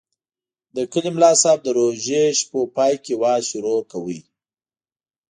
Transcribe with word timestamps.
د 0.75 0.77
کلي 0.91 1.09
ملاصاحب 1.15 1.59
د 1.63 1.67
روژې 1.79 2.23
شپو 2.39 2.59
پای 2.75 2.93
کې 3.03 3.13
وعظ 3.21 3.43
شروع 3.51 3.79
کاوه. 3.91 4.17